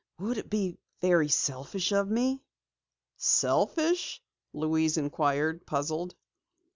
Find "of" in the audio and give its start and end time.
1.91-2.09